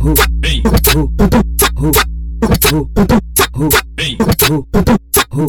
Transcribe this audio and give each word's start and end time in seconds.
who, 0.00 0.14
who, 0.14 0.62
who, 0.92 1.12
who, 1.16 1.36
who, 1.76 1.90
who, 1.90 1.92
who, 2.66 2.90
who, 2.90 3.28
who, 3.54 3.68
hey, 3.98 4.16
who, 4.16 4.32
who, 4.40 4.84
who, 5.30 5.46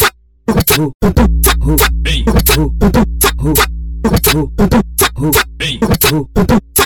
who, 1.61 1.77
hey, 2.03 2.23
who, 2.27 2.51
who, 2.51 2.73
who, 3.39 3.53
who, 5.15 5.31
hey, 5.59 5.77
who, 5.81 6.11
who, 6.11 6.11
who, 6.11 6.11
who, 6.11 6.11
hey, 6.11 6.11
who, 6.11 6.17
who, 6.17 6.27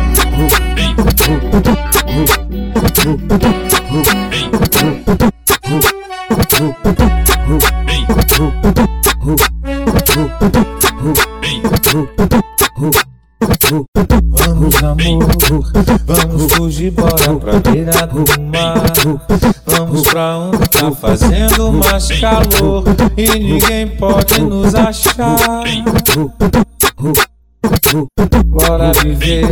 who, 8.37 8.49
who, 9.21 9.35
who, 10.99 11.13
hey, 11.41 11.57
who, 11.91 12.20
Vamos 14.79 14.83
amor, 14.83 15.71
vamos 16.05 16.53
fugir, 16.53 16.91
bora 16.91 17.35
pra 17.35 17.59
beira 17.59 18.07
do 18.07 18.41
mar 18.41 18.81
Vamos 19.65 20.03
pra 20.03 20.37
onde 20.37 20.69
tá 20.69 20.91
fazendo 20.91 21.73
mais 21.73 22.07
calor 22.19 22.83
E 23.17 23.39
ninguém 23.39 23.87
pode 23.87 24.41
nos 24.41 24.73
achar 24.73 25.63
Bora 28.45 28.91
viver, 29.01 29.47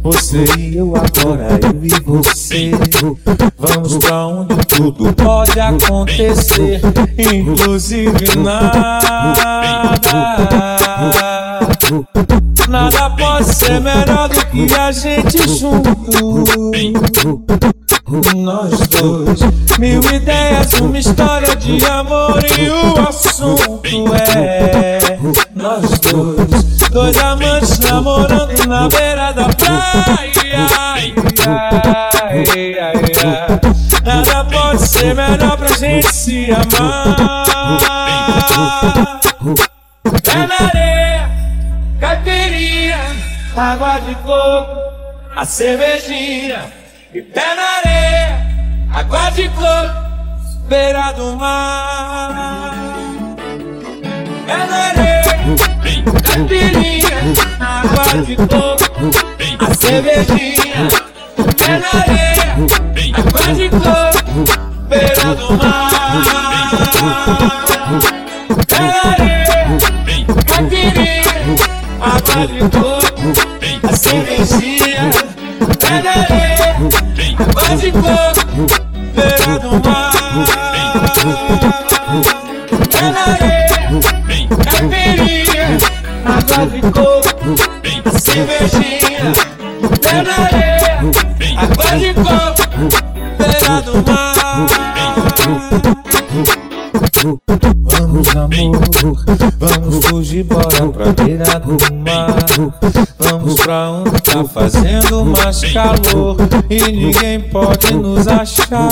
você 0.00 0.44
e 0.58 0.76
eu 0.76 0.94
agora, 0.96 1.58
eu 1.62 1.84
e 1.84 1.88
você. 2.04 2.70
Vamos 3.58 3.98
pra 3.98 4.26
onde 4.26 4.56
tudo 4.66 5.12
pode 5.12 5.60
acontecer, 5.60 6.80
inclusive 7.18 8.36
nada. 8.38 9.00
Nada 12.68 13.10
pode 13.10 13.54
ser 13.54 13.80
melhor 13.80 14.28
do 14.28 14.44
que 14.46 14.74
a 14.74 14.90
gente 14.90 15.48
junto. 15.48 16.72
Nós 18.36 18.86
dois, 18.88 19.40
mil 19.78 20.00
ideias, 20.02 20.72
uma 20.80 20.98
história 20.98 21.54
de 21.56 21.84
amor 21.86 22.38
e 22.58 22.68
o 22.68 23.08
assunto 23.08 24.14
é 24.14 25.18
nós 25.54 25.98
dois, 26.00 26.64
dois 26.90 27.16
amantes 27.16 27.78
namorando 27.80 28.66
na 28.66 28.88
beira 28.88 29.32
da 29.32 29.48
praia. 29.48 30.66
Ai, 30.78 31.14
ai, 31.46 32.74
ai, 32.80 33.60
Nada 34.04 34.44
pode 34.44 34.86
ser 34.86 35.14
melhor 35.14 35.56
pra 35.56 35.76
gente 35.76 36.12
se 36.12 36.48
amar. 36.52 37.46
Água 43.56 43.98
de 44.00 44.14
coco, 44.16 44.80
a 45.34 45.44
cervejinha. 45.44 46.72
E 47.14 47.22
pé 47.22 47.54
na 47.54 47.62
areia, 47.78 48.46
água 48.92 49.30
de 49.30 49.48
coco, 49.48 50.68
beira 50.68 51.12
do 51.12 51.36
mar. 51.36 52.74
Pé 54.46 54.56
na 54.56 54.76
areia, 54.76 55.22
caipirinha, 56.22 57.18
água 57.60 58.22
de 58.22 58.36
coco, 58.36 58.84
a 59.58 59.74
cervejinha. 59.74 61.05
Água 72.00 72.46
de 72.46 72.58
coco, 72.60 73.32
a 73.82 73.96
cervejinha. 73.96 75.10
Areia, 75.86 76.76
água 77.38 77.76
de 77.76 77.90
coco, 77.92 78.42
beira 79.14 79.58
do 79.58 79.70
mar. 79.84 80.12
Areia, 83.02 83.66
caipirinha, 84.64 85.66
água 86.24 86.60
de 86.66 86.80
coco, 86.82 87.54
a 88.04 88.18
cervejinha. 88.18 89.26
Areia, 90.10 91.00
água 91.56 91.90
de 91.98 92.10
coco, 92.14 92.64
beira 93.38 93.76
do 93.82 93.94
mar. 94.10 94.36
Vamos 99.58 100.06
fugir, 100.06 100.44
bora 100.44 100.88
pra 100.88 101.12
beira 101.12 101.60
do 101.60 101.94
mar. 101.94 102.34
Vamos 103.18 103.54
pra 103.56 103.90
onde 103.90 104.22
tá 104.22 104.44
fazendo 104.44 105.24
mais 105.26 105.60
calor 105.72 106.36
E 106.70 106.80
ninguém 106.92 107.40
pode 107.40 107.94
nos 107.94 108.26
achar. 108.26 108.88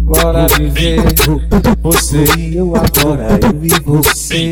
Bora 0.00 0.46
viver, 0.56 1.02
você 1.82 2.24
e 2.36 2.56
eu 2.56 2.74
agora, 2.74 3.38
eu 3.42 3.64
e 3.64 3.68
você. 3.84 4.50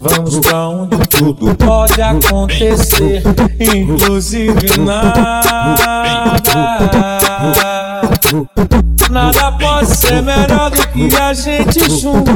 Vamos 0.00 0.38
pra 0.38 0.68
onde 0.68 0.96
tudo 1.08 1.54
pode 1.56 2.00
acontecer 2.00 3.22
Inclusive 3.58 4.78
nada 4.78 5.40
Nada 9.10 9.52
pode 9.52 9.96
ser 9.96 10.22
melhor 10.22 10.70
do 10.70 10.86
que 10.88 11.16
a 11.16 11.32
gente 11.34 11.80
junto. 12.00 12.30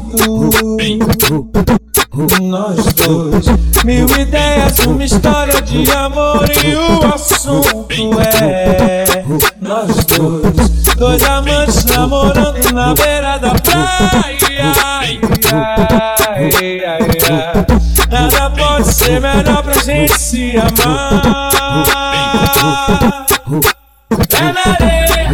Nós 2.43 2.93
dois, 2.95 3.47
mil 3.85 4.09
ideias, 4.19 4.79
uma 4.87 5.05
história 5.05 5.61
de 5.63 5.91
amor 5.93 6.49
e 6.65 6.75
o 6.75 7.15
assunto 7.15 7.87
é 8.21 9.25
nós 9.61 10.05
dois, 10.05 10.69
dois 10.97 11.23
amantes 11.23 11.85
namorando 11.85 12.73
na 12.73 12.95
beira 12.95 13.39
da 13.39 13.55
praia. 13.55 14.39
Ai, 14.85 15.21
ai, 15.53 16.81
ai, 16.85 17.01
ai. 17.31 17.67
Nada 18.11 18.51
pode 18.51 18.95
ser 18.95 19.21
melhor 19.21 19.63
pra 19.63 19.75
gente 19.75 20.19
se 20.19 20.55
amar. 20.57 21.53
Pé 24.29 24.53
na 24.53 24.73
areia, 24.73 25.31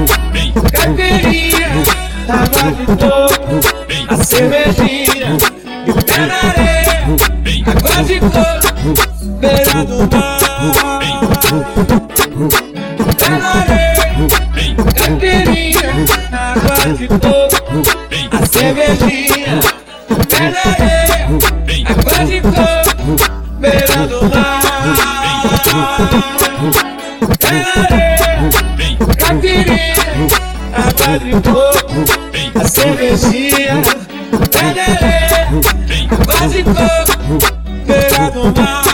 de 2.60 2.76
a 4.08 4.16
cervejinha. 4.24 5.38
E 5.86 5.92
pé 6.04 6.18
na 6.26 6.36
areia, 6.50 6.96
água 7.66 7.96
de 8.04 8.20
coco, 8.20 8.90
beira 9.40 9.78
do 9.84 9.98
mar. 10.12 10.40
Pé 13.16 13.28
na 13.30 13.48
areia, 13.60 14.04
caipirinha, 14.94 15.90
água 16.32 16.86
de 16.94 17.06
coco, 17.08 17.78
a 18.30 18.46
cervejinha. 18.46 19.56
Pé 20.28 20.42
na 20.50 20.60
areia, 20.70 21.18
água 21.88 22.18
de 22.26 22.38
coco, 22.42 23.10
beira 23.58 24.00
do 24.06 24.18
mar. 24.28 24.60
Coco, 31.42 32.04
a 32.54 32.68
cervejinha. 32.68 33.82
De 36.50 36.62
coco, 36.64 37.38
beira 37.86 38.30
do 38.30 38.44
mar. 38.60 38.84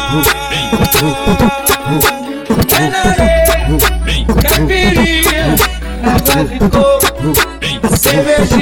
Areia, 3.05 3.57
caipirinha, 4.43 5.57
coco, 6.71 7.33
a 7.83 7.97
cervejinha. 7.97 8.56